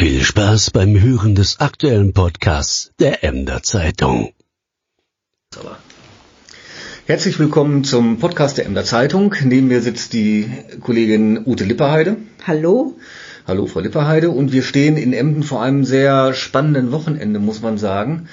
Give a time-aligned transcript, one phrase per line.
[0.00, 4.32] Viel Spaß beim Hören des aktuellen Podcasts der Emder Zeitung.
[7.04, 9.34] Herzlich willkommen zum Podcast der Emder Zeitung.
[9.44, 10.50] Neben mir sitzt die
[10.80, 12.16] Kollegin Ute Lipperheide.
[12.46, 12.96] Hallo.
[13.46, 14.30] Hallo, Frau Lipperheide.
[14.30, 18.30] Und wir stehen in Emden vor einem sehr spannenden Wochenende, muss man sagen.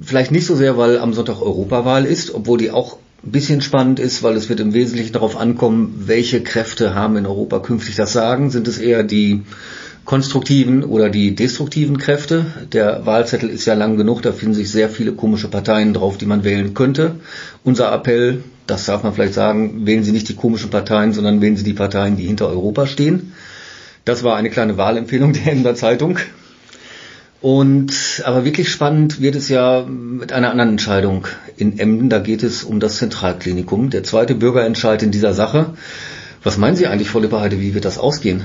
[0.00, 4.00] Vielleicht nicht so sehr, weil am Sonntag Europawahl ist, obwohl die auch ein bisschen spannend
[4.00, 8.12] ist, weil es wird im Wesentlichen darauf ankommen, welche Kräfte haben in Europa künftig das
[8.12, 8.50] Sagen.
[8.50, 9.44] Sind es eher die
[10.06, 12.46] konstruktiven oder die destruktiven Kräfte.
[12.72, 16.26] Der Wahlzettel ist ja lang genug, da finden sich sehr viele komische Parteien drauf, die
[16.26, 17.16] man wählen könnte.
[17.64, 21.56] Unser Appell, das darf man vielleicht sagen, wählen Sie nicht die komischen Parteien, sondern wählen
[21.56, 23.32] Sie die Parteien, die hinter Europa stehen.
[24.04, 26.18] Das war eine kleine Wahlempfehlung der Emder Zeitung.
[27.42, 32.08] Und aber wirklich spannend wird es ja mit einer anderen Entscheidung in Emden.
[32.08, 33.90] Da geht es um das Zentralklinikum.
[33.90, 35.74] Der zweite Bürgerentscheid in dieser Sache.
[36.44, 38.44] Was meinen Sie eigentlich, Frau Lipperheide, wie wird das ausgehen?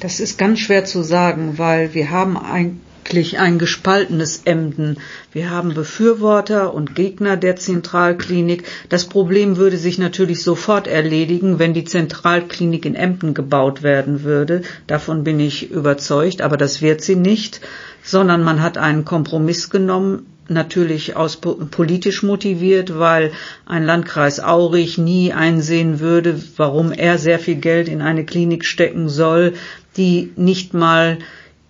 [0.00, 4.96] Das ist ganz schwer zu sagen, weil wir haben eigentlich ein gespaltenes Emden.
[5.30, 8.64] Wir haben Befürworter und Gegner der Zentralklinik.
[8.88, 14.62] Das Problem würde sich natürlich sofort erledigen, wenn die Zentralklinik in Emden gebaut werden würde.
[14.86, 17.60] Davon bin ich überzeugt, aber das wird sie nicht,
[18.02, 23.32] sondern man hat einen Kompromiss genommen natürlich aus politisch motiviert, weil
[23.66, 29.08] ein Landkreis Aurich nie einsehen würde, warum er sehr viel Geld in eine Klinik stecken
[29.08, 29.54] soll,
[29.96, 31.18] die nicht mal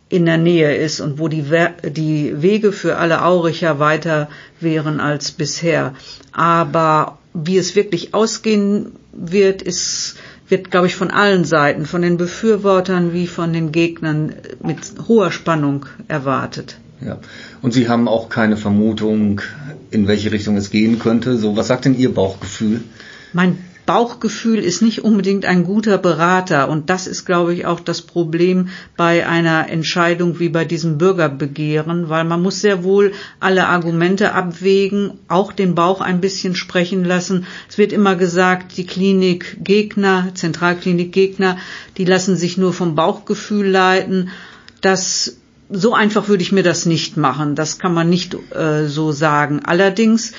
[0.09, 1.45] in der Nähe ist und wo die,
[1.85, 5.95] die Wege für alle Auricher weiter wären als bisher.
[6.33, 10.17] Aber wie es wirklich ausgehen wird, ist,
[10.49, 15.31] wird, glaube ich, von allen Seiten, von den Befürwortern wie von den Gegnern mit hoher
[15.31, 16.77] Spannung erwartet.
[17.05, 17.19] Ja.
[17.63, 19.41] Und Sie haben auch keine Vermutung,
[19.91, 21.39] in welche Richtung es gehen könnte.
[21.39, 22.83] So, was sagt denn Ihr Bauchgefühl?
[23.33, 23.59] Mein
[23.91, 28.69] Bauchgefühl ist nicht unbedingt ein guter Berater und das ist, glaube ich, auch das Problem
[28.97, 33.11] bei einer Entscheidung wie bei diesem Bürgerbegehren, weil man muss sehr wohl
[33.41, 37.49] alle Argumente abwägen, auch den Bauch ein bisschen sprechen lassen.
[37.69, 41.59] Es wird immer gesagt, die Klinikgegner, Zentralklinikgegner,
[41.97, 44.29] die lassen sich nur vom Bauchgefühl leiten.
[44.83, 45.37] Das
[45.69, 47.57] so einfach würde ich mir das nicht machen.
[47.57, 49.63] Das kann man nicht äh, so sagen.
[49.65, 50.33] Allerdings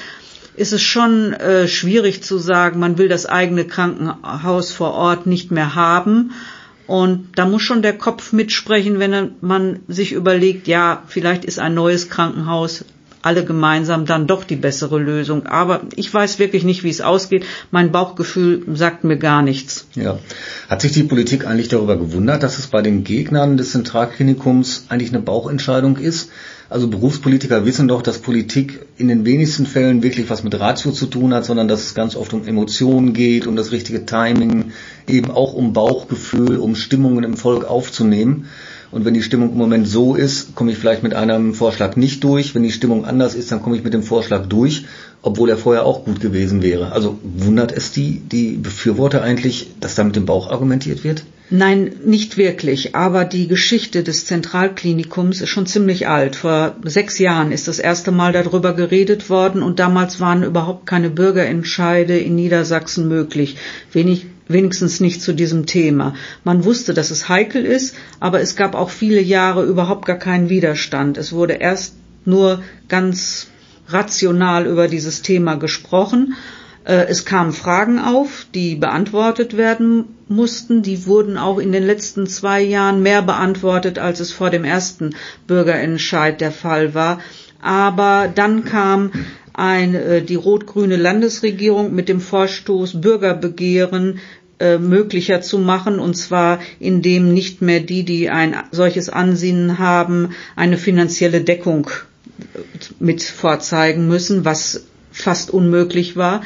[0.56, 5.52] ist es schon äh, schwierig zu sagen, man will das eigene Krankenhaus vor Ort nicht
[5.52, 6.32] mehr haben.
[6.88, 11.74] Und da muss schon der Kopf mitsprechen, wenn man sich überlegt, ja, vielleicht ist ein
[11.74, 12.84] neues Krankenhaus
[13.22, 15.46] alle gemeinsam dann doch die bessere Lösung.
[15.46, 17.46] Aber ich weiß wirklich nicht, wie es ausgeht.
[17.72, 19.88] Mein Bauchgefühl sagt mir gar nichts.
[19.96, 20.20] Ja.
[20.70, 25.12] Hat sich die Politik eigentlich darüber gewundert, dass es bei den Gegnern des Zentralklinikums eigentlich
[25.12, 26.30] eine Bauchentscheidung ist?
[26.72, 31.06] Also Berufspolitiker wissen doch, dass Politik in den wenigsten Fällen wirklich was mit Ratio zu
[31.06, 34.72] tun hat, sondern dass es ganz oft um Emotionen geht, um das richtige Timing,
[35.06, 38.48] eben auch um Bauchgefühl, um Stimmungen im Volk aufzunehmen.
[38.92, 42.24] Und wenn die Stimmung im Moment so ist, komme ich vielleicht mit einem Vorschlag nicht
[42.24, 42.54] durch.
[42.54, 44.86] Wenn die Stimmung anders ist, dann komme ich mit dem Vorschlag durch,
[45.22, 46.92] obwohl er vorher auch gut gewesen wäre.
[46.92, 51.24] Also wundert es die, die Befürworter eigentlich, dass da mit dem Bauch argumentiert wird?
[51.54, 52.96] Nein, nicht wirklich.
[52.96, 56.38] Aber die Geschichte des Zentralklinikums ist schon ziemlich alt.
[56.38, 61.10] Vor sechs Jahren ist das erste Mal darüber geredet worden und damals waren überhaupt keine
[61.10, 63.58] Bürgerentscheide in Niedersachsen möglich.
[63.92, 66.16] Wenig wenigstens nicht zu diesem Thema.
[66.44, 70.50] Man wusste, dass es heikel ist, aber es gab auch viele Jahre überhaupt gar keinen
[70.50, 71.18] Widerstand.
[71.18, 73.48] Es wurde erst nur ganz
[73.88, 76.36] rational über dieses Thema gesprochen.
[76.84, 80.82] Äh, es kamen Fragen auf, die beantwortet werden mussten.
[80.82, 85.16] Die wurden auch in den letzten zwei Jahren mehr beantwortet, als es vor dem ersten
[85.48, 87.20] Bürgerentscheid der Fall war.
[87.62, 89.12] Aber dann kam
[89.54, 94.20] ein, äh, die rot-grüne Landesregierung mit dem Vorstoß Bürgerbegehren
[94.60, 100.30] äh, möglicher zu machen, und zwar indem nicht mehr die, die ein solches Ansinnen haben,
[100.56, 101.90] eine finanzielle Deckung
[102.40, 102.60] äh,
[103.00, 106.42] mit vorzeigen müssen, was fast unmöglich war.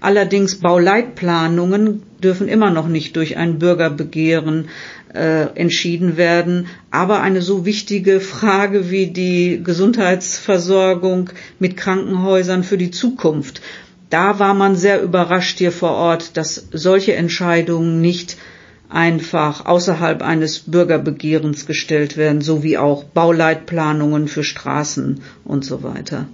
[0.00, 4.68] Allerdings Bauleitplanungen dürfen immer noch nicht durch ein Bürgerbegehren
[5.14, 6.66] äh, entschieden werden.
[6.90, 13.60] Aber eine so wichtige Frage wie die Gesundheitsversorgung mit Krankenhäusern für die Zukunft
[14.10, 18.36] da war man sehr überrascht hier vor Ort, dass solche Entscheidungen nicht
[18.88, 26.26] einfach außerhalb eines Bürgerbegehrens gestellt werden, so wie auch Bauleitplanungen für Straßen und so weiter.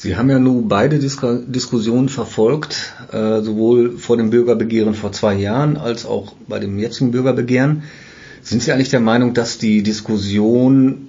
[0.00, 1.18] Sie haben ja nun beide Dis
[1.48, 7.10] Diskussionen verfolgt, äh, sowohl vor dem Bürgerbegehren vor zwei Jahren als auch bei dem jetzigen
[7.10, 7.82] Bürgerbegehren.
[8.40, 11.08] Sind Sie eigentlich der Meinung, dass die Diskussion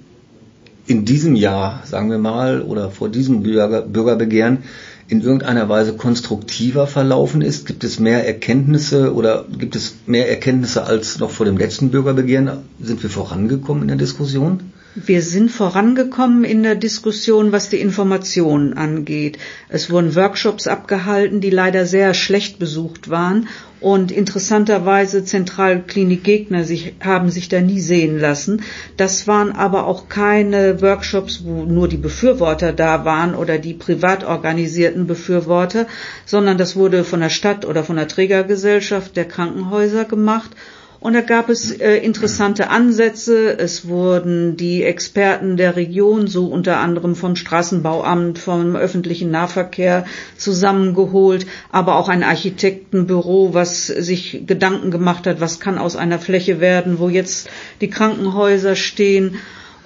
[0.88, 4.64] in diesem Jahr, sagen wir mal, oder vor diesem Bürger Bürgerbegehren
[5.06, 7.66] in irgendeiner Weise konstruktiver verlaufen ist?
[7.66, 12.50] Gibt es mehr Erkenntnisse oder gibt es mehr Erkenntnisse als noch vor dem letzten Bürgerbegehren?
[12.80, 14.72] Sind wir vorangekommen in der Diskussion?
[14.96, 19.38] Wir sind vorangekommen in der Diskussion, was die Informationen angeht.
[19.68, 23.46] Es wurden Workshops abgehalten, die leider sehr schlecht besucht waren
[23.78, 28.62] und interessanterweise Zentralklinikgegner sich, haben sich da nie sehen lassen.
[28.96, 34.24] Das waren aber auch keine Workshops, wo nur die Befürworter da waren oder die privat
[34.24, 35.86] organisierten Befürworter,
[36.26, 40.50] sondern das wurde von der Stadt oder von der Trägergesellschaft der Krankenhäuser gemacht
[41.00, 43.58] und da gab es äh, interessante Ansätze.
[43.58, 50.04] Es wurden die Experten der Region, so unter anderem vom Straßenbauamt, vom öffentlichen Nahverkehr
[50.36, 56.60] zusammengeholt, aber auch ein Architektenbüro, was sich Gedanken gemacht hat, was kann aus einer Fläche
[56.60, 57.48] werden, wo jetzt
[57.80, 59.36] die Krankenhäuser stehen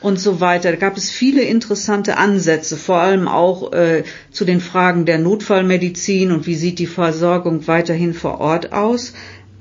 [0.01, 0.73] und so weiter.
[0.73, 4.03] Da gab es viele interessante Ansätze, vor allem auch äh,
[4.33, 9.13] zu den Fragen der Notfallmedizin und wie sieht die Versorgung weiterhin vor Ort aus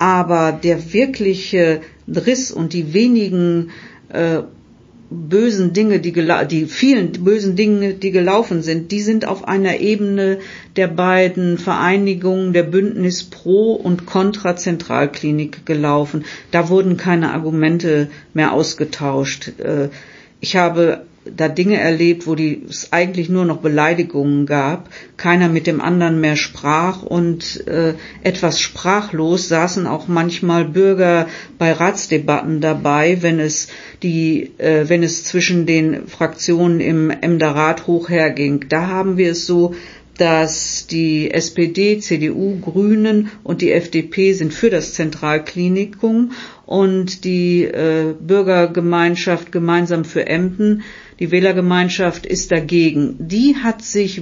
[0.04, 1.80] aber der wirkliche
[2.10, 3.70] Riss und die wenigen
[4.10, 4.42] äh,
[5.10, 10.40] bösen Dinge, die, die vielen bösen Dinge, die gelaufen sind, die sind auf einer Ebene
[10.76, 16.26] der beiden Vereinigungen der Bündnis Pro und Contra Zentralklinik gelaufen.
[16.52, 19.54] Da wurden keine Argumente mehr ausgetauscht.
[19.58, 19.88] Äh,
[20.42, 25.68] ich habe da Dinge erlebt, wo die, es eigentlich nur noch Beleidigungen gab, keiner mit
[25.68, 27.94] dem anderen mehr sprach und äh,
[28.24, 31.28] etwas sprachlos saßen auch manchmal Bürger
[31.58, 33.70] bei Ratsdebatten dabei, wenn es
[34.02, 38.66] die, äh, wenn es zwischen den Fraktionen im Emder Rat hoch herging.
[38.70, 39.76] Da haben wir es so,
[40.18, 46.34] dass die SPD, CDU, Grünen und die FDP sind für das Zentralklinikum
[46.66, 50.84] und die äh, Bürgergemeinschaft gemeinsam für Emden
[51.20, 53.16] die Wählergemeinschaft ist dagegen.
[53.20, 54.22] Die hat sich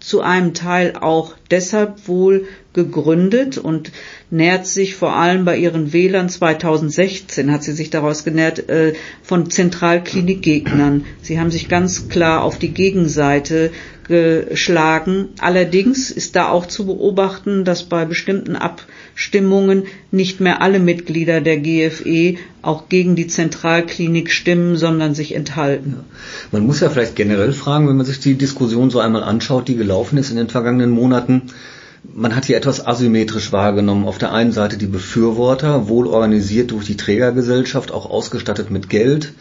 [0.00, 2.46] zu einem Teil auch deshalb wohl
[2.76, 3.90] gegründet und
[4.30, 8.92] nährt sich vor allem bei ihren Wählern 2016 hat sie sich daraus genährt äh,
[9.22, 11.04] von Zentralklinikgegnern.
[11.22, 13.72] Sie haben sich ganz klar auf die Gegenseite
[14.06, 15.30] geschlagen.
[15.38, 21.58] Allerdings ist da auch zu beobachten, dass bei bestimmten Abstimmungen nicht mehr alle Mitglieder der
[21.58, 25.96] GFE auch gegen die Zentralklinik stimmen, sondern sich enthalten.
[26.52, 29.76] Man muss ja vielleicht generell fragen, wenn man sich die Diskussion so einmal anschaut, die
[29.76, 31.42] gelaufen ist in den vergangenen Monaten,
[32.14, 34.06] man hat hier etwas asymmetrisch wahrgenommen.
[34.06, 39.32] Auf der einen Seite die Befürworter, wohl organisiert durch die Trägergesellschaft, auch ausgestattet mit Geld.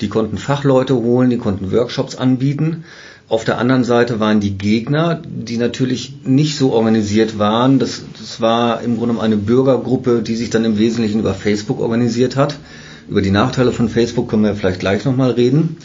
[0.00, 2.84] Die konnten Fachleute holen, die konnten Workshops anbieten.
[3.28, 7.78] Auf der anderen Seite waren die Gegner, die natürlich nicht so organisiert waren.
[7.78, 12.36] Das, das war im Grunde eine Bürgergruppe, die sich dann im Wesentlichen über Facebook organisiert
[12.36, 12.56] hat.
[13.08, 15.76] Über die Nachteile von Facebook können wir vielleicht gleich nochmal reden.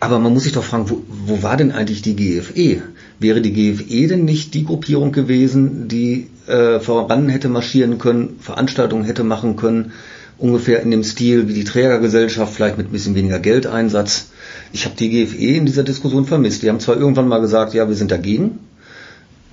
[0.00, 2.82] Aber man muss sich doch fragen, wo, wo war denn eigentlich die GFE?
[3.24, 9.04] Wäre die GFE denn nicht die Gruppierung gewesen, die äh, voran hätte marschieren können, Veranstaltungen
[9.04, 9.92] hätte machen können,
[10.36, 14.26] ungefähr in dem Stil wie die Trägergesellschaft, vielleicht mit ein bisschen weniger Geldeinsatz?
[14.74, 16.62] Ich habe die GFE in dieser Diskussion vermisst.
[16.62, 18.58] Die haben zwar irgendwann mal gesagt, ja, wir sind dagegen,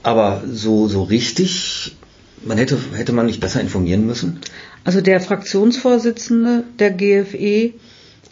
[0.03, 1.95] aber so, so richtig,
[2.44, 4.41] man hätte, hätte man nicht besser informieren müssen?
[4.83, 7.71] Also der Fraktionsvorsitzende der GFE,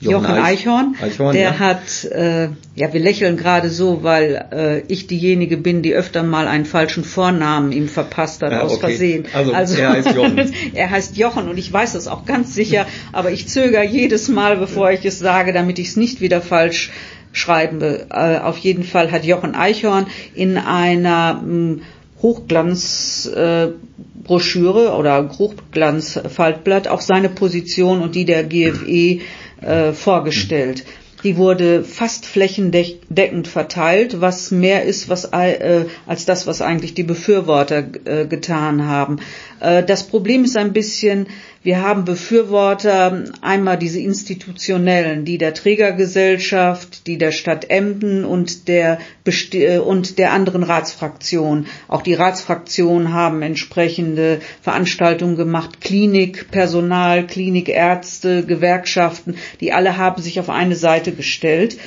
[0.01, 1.60] Jochen, Jochen Eichhorn, Eichhorn der ja.
[1.60, 6.48] hat, äh, ja, wir lächeln gerade so, weil äh, ich diejenige bin, die öfter mal
[6.48, 8.88] einen falschen Vornamen ihm verpasst hat, ja, aus okay.
[8.88, 9.25] Versehen.
[9.34, 10.54] Also, also er heißt Jochen.
[10.74, 14.56] er heißt Jochen und ich weiß das auch ganz sicher, aber ich zögere jedes Mal,
[14.56, 16.92] bevor ich es sage, damit ich es nicht wieder falsch
[17.34, 18.08] schreibe.
[18.10, 21.82] Äh, auf jeden Fall hat Jochen Eichhorn in einer mh, hm,
[22.22, 29.20] Hochglanzbroschüre äh, oder Hochglanzfaltblatt auch seine Position und die der GFE
[29.62, 30.86] äh, vorgestellt.
[31.24, 37.04] Die wurde fast flächendeckend verteilt, was mehr ist was, äh, als das, was eigentlich die
[37.04, 39.18] Befürworter äh, getan haben.
[39.60, 41.28] Äh, das Problem ist ein bisschen,
[41.62, 49.00] wir haben Befürworter, einmal diese institutionellen, die der Trägergesellschaft, die der Stadt Emden und der,
[49.25, 51.66] äh, und der anderen Ratsfraktion.
[51.89, 60.39] Auch die Ratsfraktionen haben entsprechende Veranstaltungen gemacht, Klinik, Personal, Klinikärzte, Gewerkschaften, die alle haben sich
[60.39, 61.78] auf eine Seite gestellt.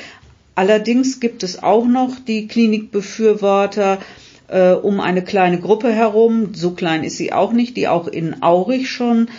[0.53, 3.97] Allerdings gibt es auch noch die Klinikbefürworter,
[4.49, 8.43] äh, um eine kleine Gruppe herum, so klein ist sie auch nicht, die auch in
[8.43, 9.29] Aurich schon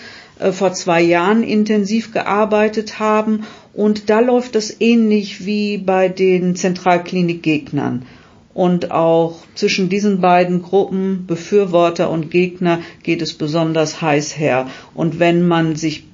[0.52, 3.44] vor zwei Jahren intensiv gearbeitet haben.
[3.72, 8.04] Und da läuft das ähnlich wie bei den Zentralklinikgegnern.
[8.52, 14.68] Und auch zwischen diesen beiden Gruppen, Befürworter und Gegner, geht es besonders heiß her.
[14.94, 16.04] Und wenn man sich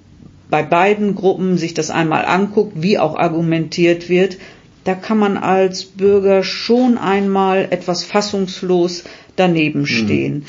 [0.49, 4.39] bei beiden Gruppen sich das einmal anguckt, wie auch argumentiert wird,
[4.85, 9.05] da kann man als Bürger schon einmal etwas fassungslos
[9.37, 10.35] daneben stehen.
[10.35, 10.45] Mhm.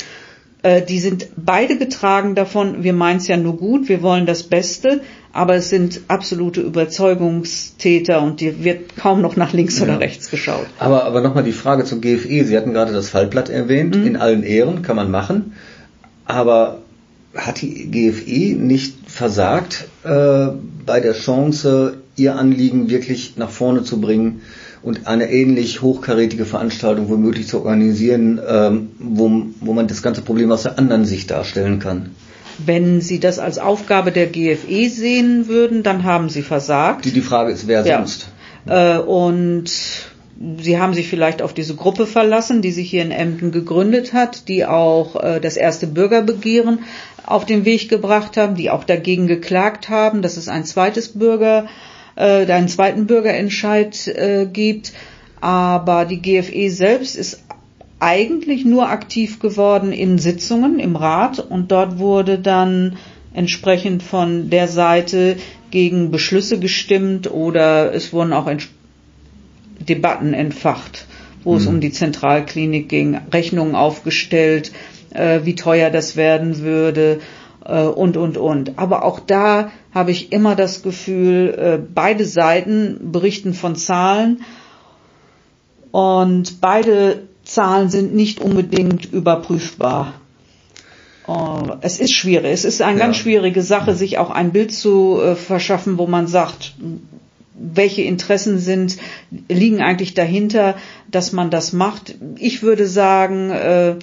[0.63, 4.43] Äh, die sind beide getragen davon, wir meinen es ja nur gut, wir wollen das
[4.43, 5.01] Beste,
[5.33, 9.85] aber es sind absolute Überzeugungstäter und dir wird kaum noch nach links ja.
[9.85, 10.67] oder rechts geschaut.
[10.77, 12.43] Aber, aber nochmal die Frage zum GFE.
[12.45, 13.95] Sie hatten gerade das Fallblatt erwähnt.
[13.95, 14.05] Mhm.
[14.05, 15.53] In allen Ehren kann man machen.
[16.25, 16.79] Aber
[17.35, 20.47] hat die GFE nicht versagt äh,
[20.85, 24.41] bei der Chance, ihr Anliegen wirklich nach vorne zu bringen
[24.83, 30.51] und eine ähnlich hochkarätige Veranstaltung womöglich zu organisieren, ähm, wo, wo man das ganze Problem
[30.51, 32.11] aus der anderen Sicht darstellen kann?
[32.63, 37.05] Wenn Sie das als Aufgabe der GFE sehen würden, dann haben Sie versagt.
[37.05, 37.97] Die, die Frage ist, wer ja.
[37.97, 38.29] sonst?
[38.67, 39.71] Äh, und
[40.57, 44.47] Sie haben sich vielleicht auf diese Gruppe verlassen, die sich hier in Emden gegründet hat,
[44.47, 46.79] die auch äh, das erste Bürgerbegehren
[47.25, 51.67] auf den Weg gebracht haben, die auch dagegen geklagt haben, dass es ein zweites Bürger,
[52.15, 54.93] äh, einen zweiten Bürgerentscheid äh, gibt.
[55.39, 57.43] Aber die GFE selbst ist
[57.99, 62.97] eigentlich nur aktiv geworden in Sitzungen im Rat und dort wurde dann
[63.33, 65.37] entsprechend von der Seite
[65.69, 68.51] gegen Beschlüsse gestimmt oder es wurden auch
[69.79, 71.05] Debatten entfacht,
[71.43, 71.57] wo mhm.
[71.57, 74.71] es um die Zentralklinik ging, Rechnungen aufgestellt,
[75.13, 77.19] äh, wie teuer das werden würde
[77.65, 78.77] und, und, und.
[78.77, 84.43] Aber auch da habe ich immer das Gefühl, äh, beide Seiten berichten von Zahlen
[85.91, 90.13] und beide Zahlen sind nicht unbedingt überprüfbar.
[91.27, 92.51] Oh, es ist schwierig.
[92.51, 93.05] Es ist eine ja.
[93.05, 96.73] ganz schwierige Sache, sich auch ein Bild zu äh, verschaffen, wo man sagt,
[97.53, 98.97] welche Interessen sind,
[99.47, 100.75] liegen eigentlich dahinter,
[101.09, 102.15] dass man das macht.
[102.37, 103.95] Ich würde sagen, äh,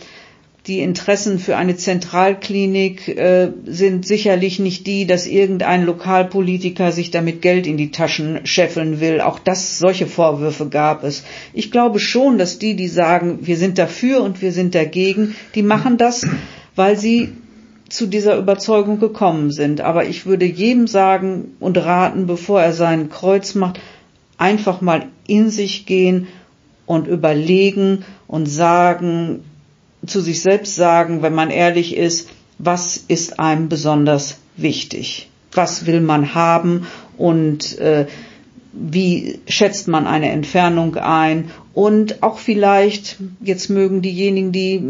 [0.68, 7.40] die Interessen für eine Zentralklinik äh, sind sicherlich nicht die, dass irgendein Lokalpolitiker sich damit
[7.40, 9.22] Geld in die Taschen scheffeln will.
[9.22, 11.24] Auch das, solche Vorwürfe gab es.
[11.54, 15.62] Ich glaube schon, dass die, die sagen, wir sind dafür und wir sind dagegen, die
[15.62, 16.26] machen das,
[16.76, 17.32] weil sie
[17.88, 19.80] zu dieser Überzeugung gekommen sind.
[19.80, 23.80] Aber ich würde jedem sagen und raten, bevor er sein Kreuz macht,
[24.36, 26.26] einfach mal in sich gehen
[26.84, 29.44] und überlegen und sagen,
[30.06, 32.28] zu sich selbst sagen, wenn man ehrlich ist,
[32.58, 35.28] was ist einem besonders wichtig?
[35.52, 36.86] Was will man haben
[37.16, 38.06] und äh,
[38.72, 41.50] wie schätzt man eine Entfernung ein?
[41.72, 44.82] Und auch vielleicht, jetzt mögen diejenigen, die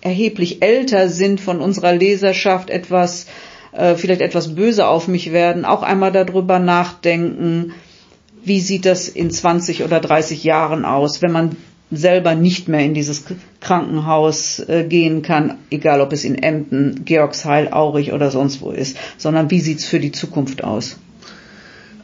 [0.00, 3.26] erheblich älter sind von unserer Leserschaft, etwas,
[3.72, 7.72] äh, vielleicht etwas böse auf mich werden, auch einmal darüber nachdenken,
[8.42, 11.56] wie sieht das in 20 oder 30 Jahren aus, wenn man
[11.90, 13.24] selber nicht mehr in dieses
[13.60, 18.96] Krankenhaus äh, gehen kann, egal ob es in Emden, Georgsheil, Aurich oder sonst wo ist,
[19.18, 20.96] sondern wie sieht's für die Zukunft aus?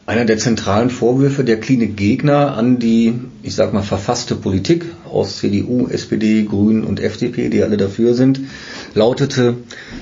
[0.05, 3.13] Einer der zentralen Vorwürfe der Klinikgegner an die,
[3.43, 8.39] ich sag mal, verfasste Politik aus CDU, SPD, Grünen und FDP, die alle dafür sind,
[8.93, 9.57] lautete,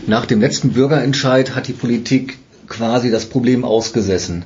[0.05, 2.37] nach dem letzten Bürgerentscheid hat die Politik
[2.67, 4.45] quasi das Problem ausgesessen.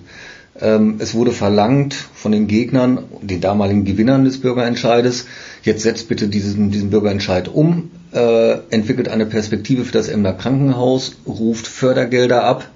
[0.61, 5.25] Ähm, es wurde verlangt von den Gegnern, den damaligen Gewinnern des Bürgerentscheides,
[5.63, 11.17] jetzt setzt bitte diesen, diesen Bürgerentscheid um, äh, entwickelt eine Perspektive für das Emder Krankenhaus,
[11.25, 12.69] ruft Fördergelder ab.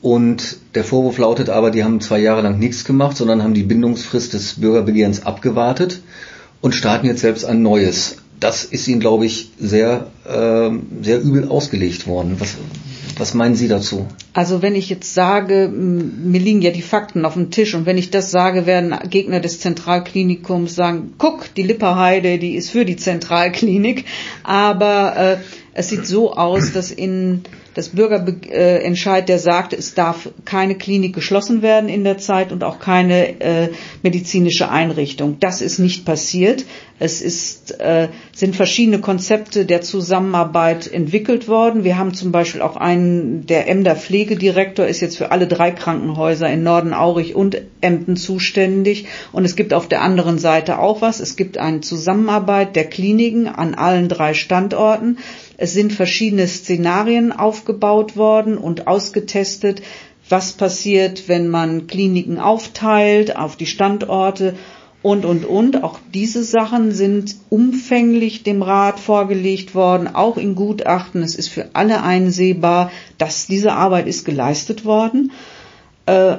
[0.00, 3.64] Und der Vorwurf lautet aber, die haben zwei Jahre lang nichts gemacht, sondern haben die
[3.64, 6.02] Bindungsfrist des Bürgerbegehrens abgewartet
[6.60, 8.16] und starten jetzt selbst ein neues.
[8.38, 10.70] Das ist ihnen, glaube ich, sehr, äh,
[11.02, 12.36] sehr übel ausgelegt worden.
[12.38, 12.56] Was,
[13.18, 14.06] was meinen Sie dazu?
[14.32, 17.98] Also wenn ich jetzt sage, mir liegen ja die Fakten auf dem Tisch und wenn
[17.98, 22.96] ich das sage, werden Gegner des Zentralklinikums sagen, guck, die Lipperheide, die ist für die
[22.96, 24.04] Zentralklinik.
[24.44, 25.36] Aber äh,
[25.74, 27.42] es sieht so aus, dass in
[27.74, 32.80] das Bürgerentscheid, der sagt, es darf keine Klinik geschlossen werden in der Zeit und auch
[32.80, 33.68] keine äh,
[34.02, 35.36] medizinische Einrichtung.
[35.40, 36.64] Das ist nicht passiert.
[37.00, 41.84] Es ist, äh, sind verschiedene Konzepte der Zusammenarbeit entwickelt worden.
[41.84, 46.50] Wir haben zum Beispiel auch einen, der Emder Pflegedirektor ist jetzt für alle drei Krankenhäuser
[46.50, 49.06] in Norden, Aurich und Emden zuständig.
[49.30, 51.20] Und es gibt auf der anderen Seite auch was.
[51.20, 55.18] Es gibt eine Zusammenarbeit der Kliniken an allen drei Standorten.
[55.58, 59.82] Es sind verschiedene Szenarien aufgebaut worden und ausgetestet,
[60.28, 64.54] was passiert, wenn man Kliniken aufteilt auf die Standorte
[65.02, 65.82] und, und, und.
[65.82, 71.24] Auch diese Sachen sind umfänglich dem Rat vorgelegt worden, auch in Gutachten.
[71.24, 75.32] Es ist für alle einsehbar, dass diese Arbeit ist geleistet worden.
[76.06, 76.36] Äh,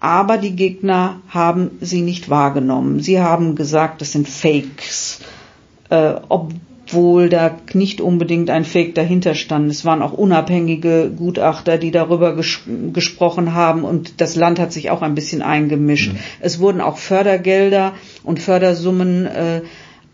[0.00, 3.00] aber die Gegner haben sie nicht wahrgenommen.
[3.00, 5.20] Sie haben gesagt, das sind Fakes.
[5.88, 6.52] Äh, ob
[6.88, 9.70] obwohl da nicht unbedingt ein Fake dahinter stand.
[9.70, 12.60] Es waren auch unabhängige Gutachter, die darüber ges
[12.92, 16.12] gesprochen haben und das Land hat sich auch ein bisschen eingemischt.
[16.12, 16.18] Mhm.
[16.40, 17.92] Es wurden auch Fördergelder
[18.24, 19.60] und Fördersummen äh,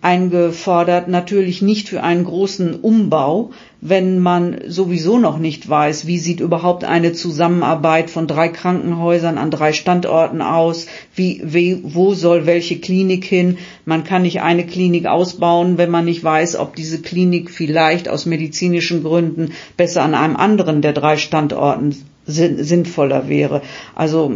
[0.05, 6.41] eingefordert, natürlich nicht für einen großen Umbau, wenn man sowieso noch nicht weiß, wie sieht
[6.41, 12.79] überhaupt eine Zusammenarbeit von drei Krankenhäusern an drei Standorten aus, wie, wie, wo soll welche
[12.79, 13.59] Klinik hin.
[13.85, 18.27] Man kann nicht eine Klinik ausbauen, wenn man nicht weiß, ob diese Klinik vielleicht aus
[18.27, 21.95] medizinischen Gründen besser an einem anderen der drei Standorten
[22.27, 23.63] sinnvoller wäre.
[23.95, 24.33] Also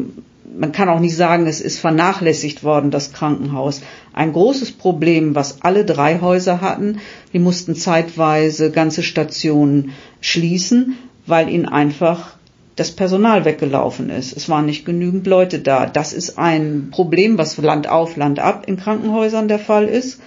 [0.59, 3.83] man kann auch nicht sagen, es ist vernachlässigt worden, das Krankenhaus.
[4.19, 6.99] Ein großes Problem, was alle drei Häuser hatten,
[7.33, 12.35] die mussten zeitweise ganze Stationen schließen, weil ihnen einfach
[12.75, 14.37] das Personal weggelaufen ist.
[14.37, 15.87] Es waren nicht genügend Leute da.
[15.87, 20.21] Das ist ein Problem, was Land auf, Land ab in Krankenhäusern der Fall ist.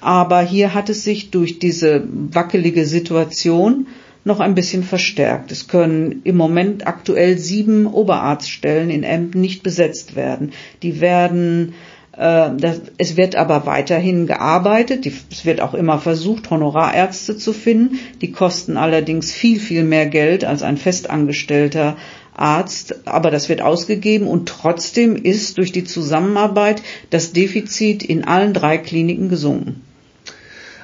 [0.00, 3.86] Aber hier hat es sich durch diese wackelige Situation
[4.24, 5.52] noch ein bisschen verstärkt.
[5.52, 10.50] Es können im Moment aktuell sieben Oberarztstellen in Emden nicht besetzt werden.
[10.82, 11.74] Die werden
[12.20, 15.06] das, es wird aber weiterhin gearbeitet.
[15.06, 17.98] Die, es wird auch immer versucht, Honorarärzte zu finden.
[18.20, 21.96] Die kosten allerdings viel, viel mehr Geld als ein festangestellter
[22.36, 23.08] Arzt.
[23.08, 28.76] Aber das wird ausgegeben und trotzdem ist durch die Zusammenarbeit das Defizit in allen drei
[28.76, 29.80] Kliniken gesunken.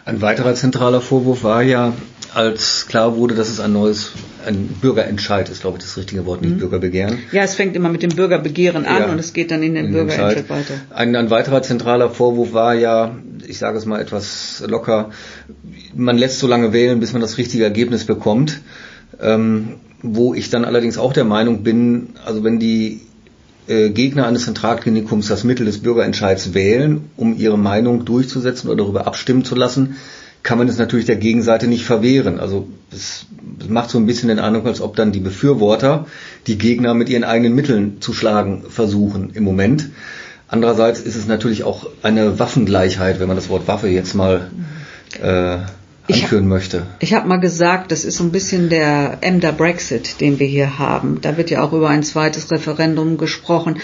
[0.07, 1.93] Ein weiterer zentraler Vorwurf war ja,
[2.37, 4.13] als klar wurde, dass es ein neues,
[4.45, 6.59] ein Bürgerentscheid ist, glaube ich, das richtige Wort, nicht mhm.
[6.59, 7.19] Bürgerbegehren.
[7.33, 9.87] Ja, es fängt immer mit dem Bürgerbegehren an ja, und es geht dann in den
[9.87, 10.75] in Bürgerentscheid weiter.
[10.91, 13.17] Ein, ein weiterer zentraler Vorwurf war ja,
[13.47, 15.11] ich sage es mal etwas locker,
[15.95, 18.61] man lässt so lange wählen, bis man das richtige Ergebnis bekommt.
[19.19, 23.01] Ähm, wo ich dann allerdings auch der Meinung bin, also wenn die
[23.67, 29.07] äh, Gegner eines Zentralklinikums das Mittel des Bürgerentscheids wählen, um ihre Meinung durchzusetzen oder darüber
[29.07, 29.97] abstimmen zu lassen,
[30.47, 32.39] kann man es natürlich der Gegenseite nicht verwehren.
[32.39, 33.27] Also es,
[33.69, 36.07] macht so ein bisschen den Eindruck, als ob dann die Befürworter
[36.47, 39.91] die Gegner mit ihren eigenen Mitteln zu schlagen versuchen im Moment.
[40.47, 44.53] Andererseits ist es natürlich auch eine Waffengleichheit, wenn man das Wort Waffe jetzt mal
[45.21, 45.59] äh,
[46.09, 46.87] anführen ich, möchte.
[47.01, 50.79] Ich habe mal gesagt, das ist so ein bisschen der Emder Brexit, den wir hier
[50.79, 51.19] haben.
[51.23, 53.79] Da wird ja auch über ein zweites Referendum gesprochen.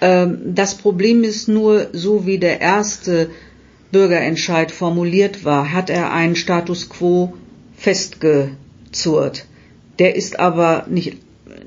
[0.00, 3.30] Ähm, das Problem ist nur, so wie der erste
[3.92, 7.34] Bürgerentscheid formuliert war, hat er einen Status quo
[7.76, 9.46] festgezurrt.
[9.98, 11.16] Der ist aber nicht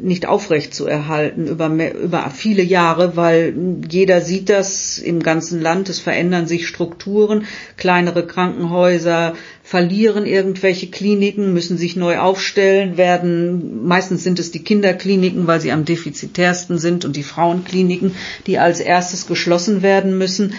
[0.01, 3.53] nicht aufrecht zu erhalten über, über viele Jahre, weil
[3.89, 5.89] jeder sieht das im ganzen Land.
[5.89, 7.45] Es verändern sich Strukturen.
[7.77, 15.47] Kleinere Krankenhäuser verlieren irgendwelche Kliniken, müssen sich neu aufstellen, werden, meistens sind es die Kinderkliniken,
[15.47, 18.15] weil sie am defizitärsten sind und die Frauenkliniken,
[18.47, 20.53] die als erstes geschlossen werden müssen.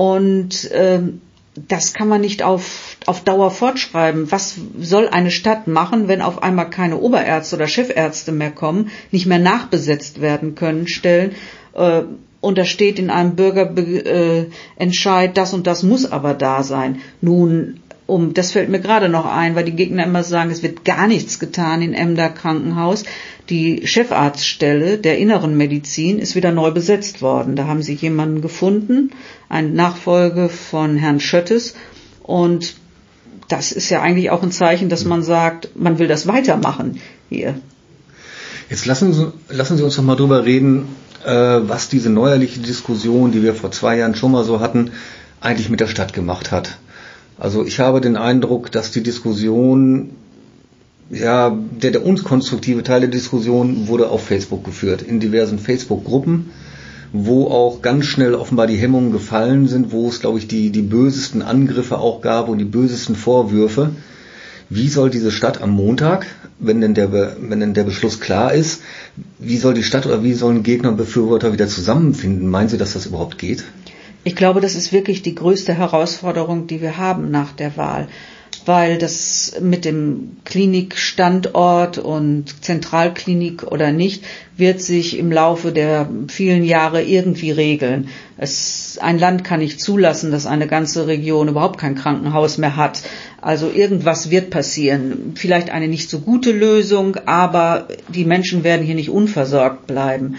[0.00, 1.20] Und ähm,
[1.68, 4.32] das kann man nicht auf, auf Dauer fortschreiben.
[4.32, 9.26] Was soll eine Stadt machen, wenn auf einmal keine Oberärzte oder Chefärzte mehr kommen, nicht
[9.26, 11.32] mehr nachbesetzt werden können, Stellen?
[11.74, 12.04] Äh,
[12.40, 17.02] und da steht in einem Bürgerentscheid, das und das muss aber da sein.
[17.20, 17.79] Nun,
[18.10, 21.06] um, das fällt mir gerade noch ein, weil die Gegner immer sagen, es wird gar
[21.06, 23.04] nichts getan in Emder Krankenhaus.
[23.48, 27.56] Die Chefarztstelle der inneren Medizin ist wieder neu besetzt worden.
[27.56, 29.10] Da haben sie jemanden gefunden,
[29.48, 31.74] eine Nachfolge von Herrn Schöttes.
[32.22, 32.74] Und
[33.48, 37.54] das ist ja eigentlich auch ein Zeichen, dass man sagt, man will das weitermachen hier.
[38.68, 40.88] Jetzt lassen Sie, lassen Sie uns noch mal drüber reden,
[41.24, 44.92] äh, was diese neuerliche Diskussion, die wir vor zwei Jahren schon mal so hatten,
[45.40, 46.78] eigentlich mit der Stadt gemacht hat.
[47.40, 50.10] Also ich habe den Eindruck, dass die Diskussion,
[51.08, 56.50] ja, der, der unkonstruktive Teil der Diskussion wurde auf Facebook geführt, in diversen Facebook-Gruppen,
[57.14, 60.82] wo auch ganz schnell offenbar die Hemmungen gefallen sind, wo es, glaube ich, die, die
[60.82, 63.90] bösesten Angriffe auch gab und die bösesten Vorwürfe.
[64.68, 66.26] Wie soll diese Stadt am Montag,
[66.58, 68.82] wenn denn der, wenn denn der Beschluss klar ist,
[69.38, 72.48] wie soll die Stadt oder wie sollen Gegner und Befürworter wieder zusammenfinden?
[72.48, 73.64] Meinen Sie, dass das überhaupt geht?
[74.22, 78.06] Ich glaube, das ist wirklich die größte Herausforderung, die wir haben nach der Wahl,
[78.66, 84.22] weil das mit dem Klinikstandort und Zentralklinik oder nicht
[84.58, 88.08] wird sich im Laufe der vielen Jahre irgendwie regeln.
[88.36, 93.00] Es, ein Land kann nicht zulassen, dass eine ganze Region überhaupt kein Krankenhaus mehr hat.
[93.40, 95.32] Also irgendwas wird passieren.
[95.34, 100.36] Vielleicht eine nicht so gute Lösung, aber die Menschen werden hier nicht unversorgt bleiben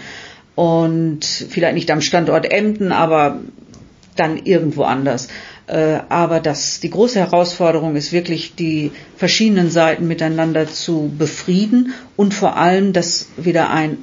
[0.54, 3.40] und vielleicht nicht am Standort Emden, aber
[4.16, 5.28] dann irgendwo anders.
[5.66, 12.34] Äh, aber das, die große Herausforderung ist wirklich, die verschiedenen Seiten miteinander zu befrieden und
[12.34, 13.98] vor allem, dass wieder ein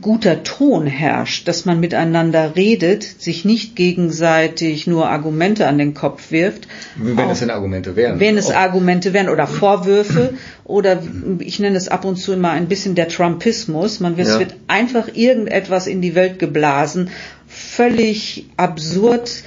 [0.00, 6.30] guter Ton herrscht, dass man miteinander redet, sich nicht gegenseitig nur Argumente an den Kopf
[6.30, 6.66] wirft.
[6.96, 8.20] Wenn auch, es denn Argumente wären.
[8.20, 8.56] Wenn es auch.
[8.56, 11.02] Argumente wären oder Vorwürfe oder
[11.38, 14.00] ich nenne es ab und zu immer ein bisschen der Trumpismus.
[14.00, 14.34] Man wird, ja.
[14.34, 17.10] es wird einfach irgendetwas in die Welt geblasen,
[17.56, 19.42] völlig absurd.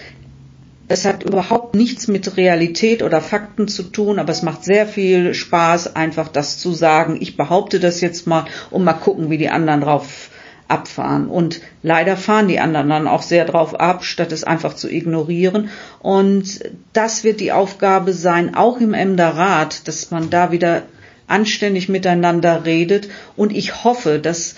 [0.87, 5.35] Es hat überhaupt nichts mit Realität oder Fakten zu tun, aber es macht sehr viel
[5.35, 7.17] Spaß, einfach das zu sagen.
[7.21, 10.31] Ich behaupte das jetzt mal und mal gucken, wie die anderen drauf
[10.67, 11.27] abfahren.
[11.27, 15.69] Und leider fahren die anderen dann auch sehr drauf ab, statt es einfach zu ignorieren.
[15.99, 16.61] Und
[16.93, 20.81] das wird die Aufgabe sein, auch im Emder Rat, dass man da wieder
[21.27, 23.09] anständig miteinander redet.
[23.35, 24.55] Und ich hoffe, dass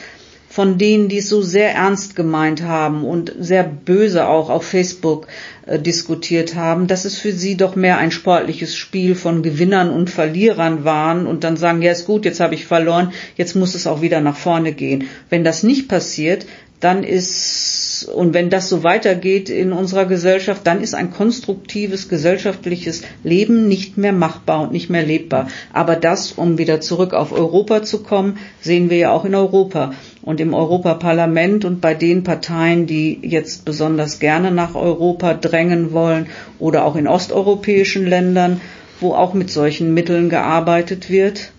[0.51, 5.27] von denen, die es so sehr ernst gemeint haben und sehr böse auch auf Facebook
[5.65, 10.09] äh, diskutiert haben, dass es für sie doch mehr ein sportliches Spiel von Gewinnern und
[10.09, 13.87] Verlierern waren und dann sagen, ja ist gut, jetzt habe ich verloren, jetzt muss es
[13.87, 15.07] auch wieder nach vorne gehen.
[15.29, 16.45] Wenn das nicht passiert,
[16.81, 23.03] dann ist, und wenn das so weitergeht in unserer Gesellschaft, dann ist ein konstruktives gesellschaftliches
[23.23, 25.47] Leben nicht mehr machbar und nicht mehr lebbar.
[25.73, 29.93] Aber das, um wieder zurück auf Europa zu kommen, sehen wir ja auch in Europa
[30.21, 36.27] und im Europaparlament und bei den Parteien, die jetzt besonders gerne nach Europa drängen wollen
[36.59, 38.61] oder auch in osteuropäischen Ländern,
[38.99, 41.51] wo auch mit solchen Mitteln gearbeitet wird.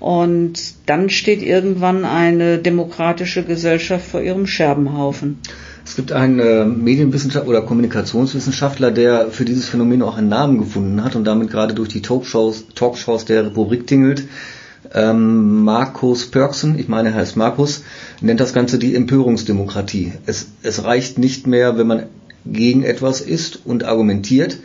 [0.00, 0.54] Und
[0.86, 5.38] dann steht irgendwann eine demokratische Gesellschaft vor ihrem Scherbenhaufen.
[5.90, 11.02] Es gibt einen äh, Medienwissenschaftler oder Kommunikationswissenschaftler, der für dieses Phänomen auch einen Namen gefunden
[11.02, 14.22] hat und damit gerade durch die Talkshows, Talkshows der Republik tingelt.
[14.94, 17.82] Ähm, Markus Pörksen, ich meine, er heißt Markus,
[18.20, 20.12] nennt das Ganze die Empörungsdemokratie.
[20.26, 22.04] Es, es reicht nicht mehr, wenn man
[22.46, 24.58] gegen etwas ist und argumentiert.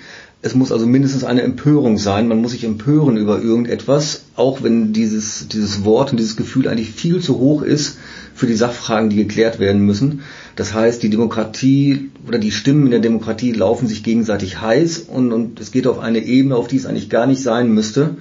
[0.45, 2.27] Es muss also mindestens eine Empörung sein.
[2.27, 6.91] Man muss sich empören über irgendetwas, auch wenn dieses, dieses Wort und dieses Gefühl eigentlich
[6.91, 7.97] viel zu hoch ist
[8.35, 10.21] für die Sachfragen, die geklärt werden müssen.
[10.55, 15.33] Das heißt, die Demokratie oder die Stimmen in der Demokratie laufen sich gegenseitig heiß und,
[15.33, 18.17] und es geht auf eine Ebene, auf die es eigentlich gar nicht sein müsste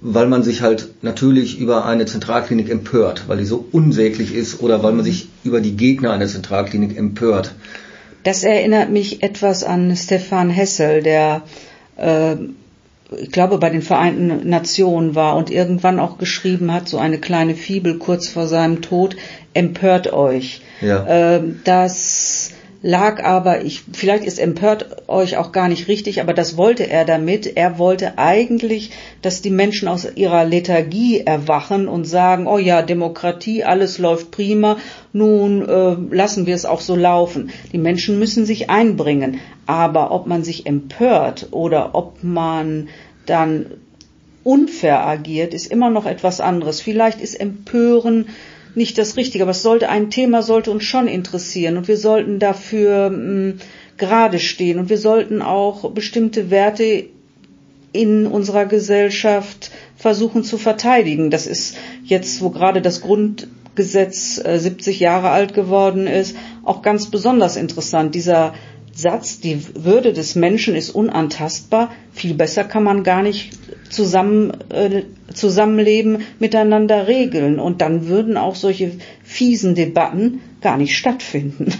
[0.00, 4.84] weil man sich halt natürlich über eine Zentralklinik empört, weil die so unsäglich ist oder
[4.84, 7.52] weil man sich über die Gegner einer Zentralklinik empört.
[8.24, 11.42] Das erinnert mich etwas an Stefan Hessel, der
[11.96, 12.36] äh,
[13.16, 17.54] ich glaube, bei den Vereinten Nationen war und irgendwann auch geschrieben hat, so eine kleine
[17.54, 19.16] Fibel kurz vor seinem Tod,
[19.54, 20.60] empört euch.
[20.80, 21.36] Ja.
[21.36, 26.56] Äh, das lag aber, ich, vielleicht ist empört euch auch gar nicht richtig, aber das
[26.56, 27.56] wollte er damit.
[27.56, 33.64] Er wollte eigentlich, dass die Menschen aus ihrer Lethargie erwachen und sagen, oh ja, Demokratie,
[33.64, 34.76] alles läuft prima,
[35.12, 37.50] nun äh, lassen wir es auch so laufen.
[37.72, 39.40] Die Menschen müssen sich einbringen.
[39.66, 42.88] Aber ob man sich empört oder ob man
[43.26, 43.66] dann
[44.44, 46.80] unfair agiert, ist immer noch etwas anderes.
[46.80, 48.26] Vielleicht ist Empören
[48.74, 52.38] nicht das Richtige, aber es sollte ein Thema sollte uns schon interessieren und wir sollten
[52.38, 53.58] dafür hm,
[53.96, 57.06] gerade stehen und wir sollten auch bestimmte Werte
[57.92, 61.30] in unserer Gesellschaft versuchen zu verteidigen.
[61.30, 67.10] Das ist jetzt, wo gerade das Grundgesetz äh, 70 Jahre alt geworden ist, auch ganz
[67.10, 68.14] besonders interessant.
[68.14, 68.54] Dieser
[68.98, 73.52] Satz, die Würde des Menschen ist unantastbar, viel besser kann man gar nicht
[73.90, 77.60] zusammen, äh, Zusammenleben miteinander regeln.
[77.60, 81.72] Und dann würden auch solche fiesen Debatten gar nicht stattfinden.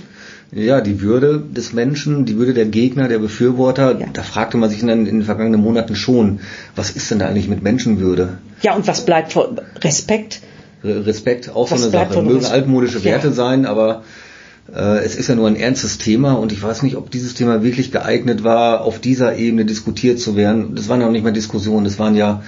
[0.52, 4.07] Ja, die Würde des Menschen, die Würde der Gegner, der Befürworter, ja.
[4.12, 6.38] da fragte man sich in, in, den vergangenen Monaten schon,
[6.76, 8.38] was ist denn da eigentlich mit Menschenwürde?
[8.62, 10.40] Ja, und was bleibt vor Respekt?
[10.85, 12.22] Respekt, auch was so eine Sache.
[12.22, 13.33] Mögen altmodische Werte ja.
[13.33, 14.04] sein, aber
[14.72, 17.90] es ist ja nur ein ernstes Thema und ich weiß nicht, ob dieses Thema wirklich
[17.90, 20.74] geeignet war, auf dieser Ebene diskutiert zu werden.
[20.74, 22.42] Das waren ja auch nicht mehr Diskussionen, das waren ja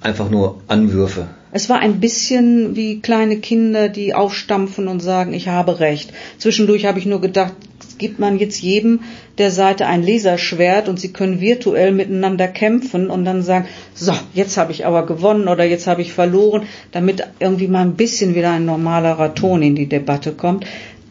[0.00, 1.26] einfach nur Anwürfe.
[1.52, 6.12] Es war ein bisschen wie kleine Kinder, die aufstampfen und sagen, ich habe recht.
[6.38, 7.54] Zwischendurch habe ich nur gedacht,
[7.98, 9.00] gibt man jetzt jedem
[9.38, 14.58] der Seite ein Laserschwert und sie können virtuell miteinander kämpfen und dann sagen, so, jetzt
[14.58, 18.50] habe ich aber gewonnen oder jetzt habe ich verloren, damit irgendwie mal ein bisschen wieder
[18.50, 20.66] ein normalerer Ton in die Debatte kommt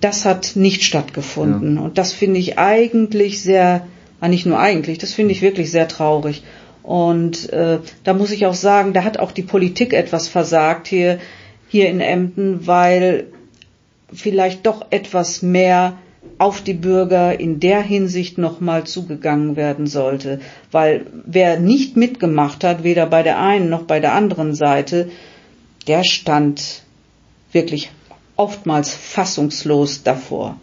[0.06, 1.78] das hat nicht stattgefunden.
[1.78, 1.82] Ja.
[1.82, 3.88] Und das finde ich eigentlich sehr,
[4.22, 6.44] ah, nicht nur eigentlich, das finde ich wirklich sehr traurig.
[6.84, 11.18] Und äh, da muss ich auch sagen, da hat auch die Politik etwas versagt hier,
[11.68, 13.26] hier in Emden, weil
[14.14, 15.98] vielleicht doch etwas mehr
[16.38, 20.40] auf die Bürger in der Hinsicht nochmal zugegangen werden sollte.
[20.72, 25.10] Weil wer nicht mitgemacht hat, weder bei der einen noch bei der anderen Seite,
[25.88, 26.84] der stand
[27.52, 27.90] wirklich
[28.36, 30.58] oftmals fassungslos davor.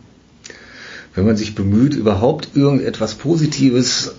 [1.15, 4.15] Wenn man sich bemüht, überhaupt irgendetwas Positives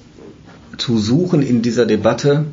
[0.78, 2.46] zu suchen in dieser Debatte,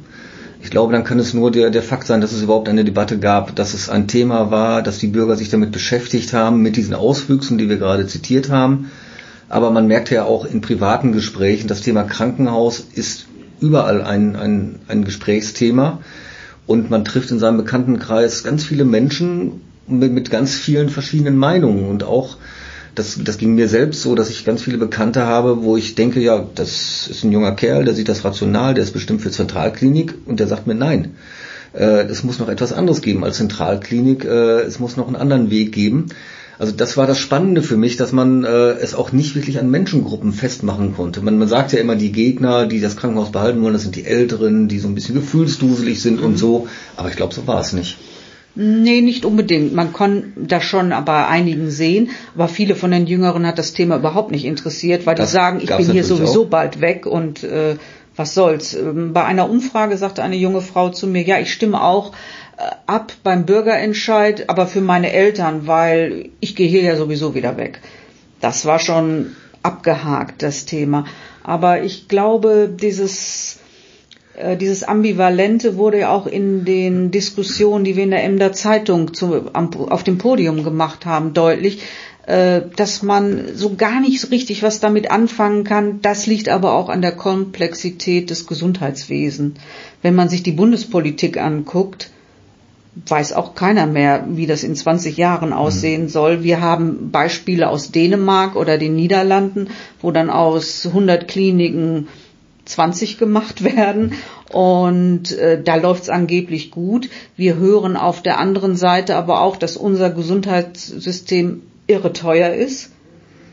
[0.63, 3.19] Ich glaube, dann kann es nur der, der Fakt sein, dass es überhaupt eine Debatte
[3.19, 6.95] gab, dass es ein Thema war, dass die Bürger sich damit beschäftigt haben, mit diesen
[6.95, 8.91] Auswüchsen, die wir gerade zitiert haben.
[9.49, 13.27] Aber man merkt ja auch in privaten Gesprächen, das Thema Krankenhaus ist
[13.61, 16.01] überall ein, ein, ein Gesprächsthema.
[16.67, 21.89] Und man trifft in seinem Bekanntenkreis ganz viele Menschen mit, mit ganz vielen verschiedenen Meinungen
[21.89, 22.37] und auch
[22.95, 26.21] das, das ging mir selbst so, dass ich ganz viele Bekannte habe, wo ich denke,
[26.21, 30.15] ja, das ist ein junger Kerl, der sieht das rational, der ist bestimmt für Zentralklinik
[30.27, 31.15] und der sagt mir nein.
[31.73, 35.51] Äh, es muss noch etwas anderes geben als Zentralklinik, äh, es muss noch einen anderen
[35.51, 36.07] Weg geben.
[36.59, 39.71] Also das war das Spannende für mich, dass man äh, es auch nicht wirklich an
[39.71, 41.23] Menschengruppen festmachen konnte.
[41.23, 44.05] Man, man sagt ja immer, die Gegner, die das Krankenhaus behalten wollen, das sind die
[44.05, 46.27] Älteren, die so ein bisschen gefühlsduselig sind mhm.
[46.27, 46.69] und so.
[46.97, 47.97] Aber ich glaube, so war es nicht.
[48.55, 49.75] Nee, nicht unbedingt.
[49.75, 53.97] Man kann das schon bei einigen sehen, aber viele von den Jüngeren hat das Thema
[53.97, 56.49] überhaupt nicht interessiert, weil das die sagen, ich bin hier sowieso auch.
[56.51, 57.77] bald weg und äh,
[58.17, 58.75] was soll's.
[58.75, 62.13] Ähm, bei einer Umfrage sagte eine junge Frau zu mir, ja, ich stimme auch
[62.59, 67.57] äh, ab beim Bürgerentscheid, aber für meine Eltern, weil ich gehe hier ja sowieso wieder
[67.57, 67.81] weg.
[68.41, 71.05] Das war schon abgehakt, das Thema.
[71.45, 73.60] Aber ich glaube, dieses
[74.57, 79.51] dieses Ambivalente wurde ja auch in den Diskussionen, die wir in der Emder Zeitung zu,
[79.53, 81.83] am, auf dem Podium gemacht haben, deutlich,
[82.27, 86.01] äh, dass man so gar nicht so richtig was damit anfangen kann.
[86.01, 89.59] Das liegt aber auch an der Komplexität des Gesundheitswesens.
[90.03, 92.11] Wenn man sich die Bundespolitik anguckt,
[93.07, 96.09] weiß auch keiner mehr, wie das in 20 Jahren aussehen mhm.
[96.09, 96.43] soll.
[96.43, 99.69] Wir haben Beispiele aus Dänemark oder den Niederlanden,
[100.01, 102.09] wo dann aus 100 Kliniken
[102.71, 104.15] 20 gemacht werden
[104.53, 107.09] und äh, da läuft es angeblich gut.
[107.37, 112.91] Wir hören auf der anderen Seite aber auch, dass unser Gesundheitssystem irre teuer ist,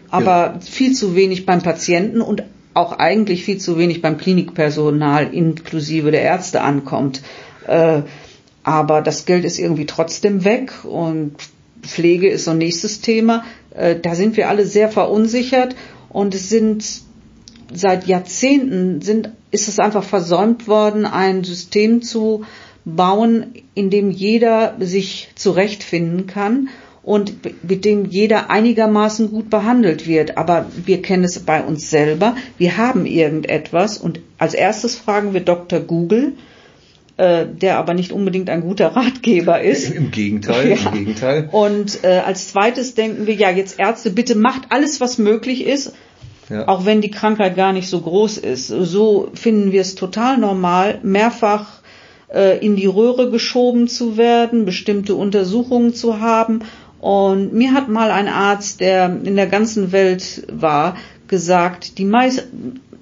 [0.09, 0.59] aber ja.
[0.59, 6.21] viel zu wenig beim Patienten und auch eigentlich viel zu wenig beim Klinikpersonal inklusive der
[6.21, 7.21] Ärzte ankommt.
[7.65, 8.03] Äh,
[8.63, 11.35] aber das Geld ist irgendwie trotzdem weg und
[11.81, 13.43] Pflege ist so ein nächstes Thema.
[13.71, 15.75] Äh, da sind wir alle sehr verunsichert
[16.09, 17.06] und es sind
[17.73, 22.45] seit Jahrzehnten sind, ist es einfach versäumt worden, ein System zu
[22.85, 26.69] bauen, in dem jeder sich zurechtfinden kann
[27.03, 27.33] und
[27.67, 30.37] mit dem jeder einigermaßen gut behandelt wird.
[30.37, 32.35] Aber wir kennen es bei uns selber.
[32.57, 35.79] Wir haben irgendetwas und als erstes fragen wir Dr.
[35.79, 36.33] Google,
[37.17, 39.89] äh, der aber nicht unbedingt ein guter Ratgeber ist.
[39.95, 40.75] Im Gegenteil, ja.
[40.75, 41.49] im Gegenteil.
[41.51, 45.93] Und äh, als zweites denken wir, ja, jetzt Ärzte, bitte macht alles, was möglich ist
[46.49, 46.67] ja.
[46.67, 48.67] Auch wenn die Krankheit gar nicht so groß ist.
[48.67, 51.81] So finden wir es total normal, mehrfach
[52.33, 56.61] äh, in die Röhre geschoben zu werden, bestimmte Untersuchungen zu haben.
[56.99, 60.95] Und mir hat mal ein Arzt, der in der ganzen Welt war,
[61.27, 62.47] gesagt, die meist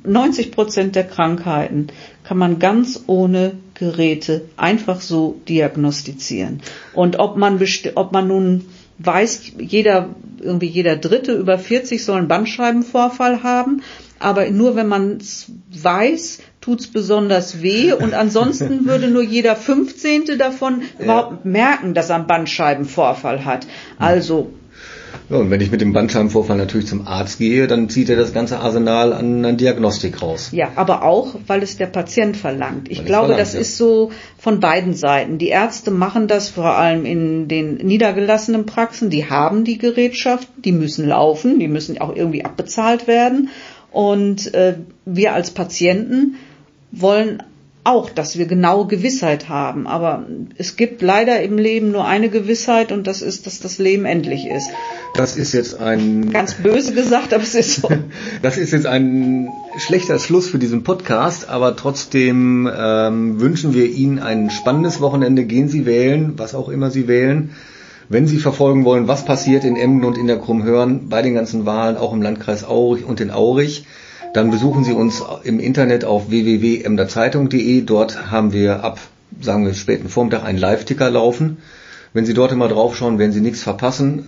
[0.04, 1.88] 90 Prozent der Krankheiten
[2.24, 6.62] kann man ganz ohne Geräte einfach so diagnostizieren.
[6.94, 7.60] Und ob man,
[7.96, 8.66] ob man nun
[8.98, 13.82] weiß, jeder, irgendwie jeder Dritte über 40 soll einen Bandscheibenvorfall haben.
[14.20, 17.92] Aber nur wenn man es weiß, tut's besonders weh.
[17.92, 20.38] Und ansonsten würde nur jeder 15.
[20.38, 21.04] davon ja.
[21.04, 23.68] überhaupt merken, dass er einen Bandscheibenvorfall hat.
[24.00, 24.52] Also
[25.30, 28.34] ja, und wenn ich mit dem Bandscheibenvorfall natürlich zum Arzt gehe, dann zieht er das
[28.34, 30.50] ganze Arsenal an, an Diagnostik raus.
[30.52, 32.90] Ja, aber auch, weil es der Patient verlangt.
[32.90, 33.62] Ich weil glaube, verlangt, das ja.
[33.62, 35.38] ist so von beiden Seiten.
[35.38, 39.10] Die Ärzte machen das vor allem in den niedergelassenen Praxen.
[39.10, 43.50] Die haben die Gerätschaft, die müssen laufen, die müssen auch irgendwie abbezahlt werden.
[43.92, 46.36] Und äh, wir als Patienten
[46.92, 47.42] wollen
[47.86, 49.88] auch, dass wir genaue Gewissheit haben.
[49.88, 50.26] Aber
[50.58, 54.48] es gibt leider im Leben nur eine Gewissheit und das ist, dass das Leben endlich
[54.48, 54.70] ist.
[55.14, 56.32] Das ist jetzt ein...
[56.32, 57.90] Ganz böse gesagt, aber es ist so.
[58.42, 64.20] das ist jetzt ein schlechter Schluss für diesen Podcast, aber trotzdem ähm, wünschen wir Ihnen
[64.20, 65.46] ein spannendes Wochenende.
[65.46, 67.52] Gehen Sie wählen, was auch immer Sie wählen.
[68.10, 71.66] Wenn Sie verfolgen wollen, was passiert in Emden und in der Krummhörn bei den ganzen
[71.66, 73.86] Wahlen, auch im Landkreis Aurich und in Aurich,
[74.36, 77.82] dann besuchen Sie uns im Internet auf www.emderzeitung.de.
[77.84, 79.00] Dort haben wir ab,
[79.40, 81.58] sagen wir, späten Vormittag einen Live-Ticker laufen.
[82.12, 84.28] Wenn Sie dort immer draufschauen, werden Sie nichts verpassen.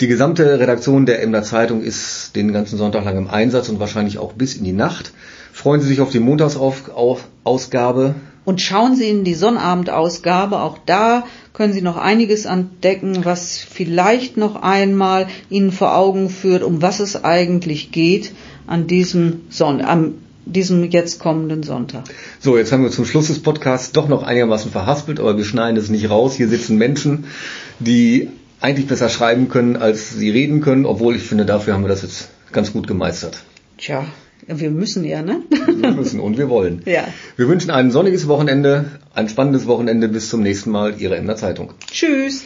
[0.00, 4.18] Die gesamte Redaktion der Emder Zeitung ist den ganzen Sonntag lang im Einsatz und wahrscheinlich
[4.18, 5.12] auch bis in die Nacht.
[5.52, 8.16] Freuen Sie sich auf die Montagsausgabe.
[8.44, 10.58] Und schauen Sie in die Sonnabendausgabe.
[10.58, 16.64] Auch da können Sie noch einiges entdecken, was vielleicht noch einmal Ihnen vor Augen führt,
[16.64, 18.32] um was es eigentlich geht
[18.66, 20.14] an diesem Son am
[20.46, 22.04] diesem jetzt kommenden Sonntag.
[22.38, 25.78] So, jetzt haben wir zum Schluss des Podcasts doch noch einigermaßen verhaspelt, aber wir schneiden
[25.78, 26.34] es nicht raus.
[26.34, 27.24] Hier sitzen Menschen,
[27.78, 28.28] die
[28.60, 32.02] eigentlich besser schreiben können, als sie reden können, obwohl ich finde, dafür haben wir das
[32.02, 33.38] jetzt ganz gut gemeistert.
[33.78, 34.04] Tja,
[34.46, 35.40] Wir müssen ja, ne?
[35.50, 36.82] Wir müssen und wir wollen.
[36.84, 37.04] Ja.
[37.36, 40.08] Wir wünschen ein sonniges Wochenende, ein spannendes Wochenende.
[40.08, 40.94] Bis zum nächsten Mal.
[40.98, 41.72] Ihre Emder Zeitung.
[41.90, 42.44] Tschüss.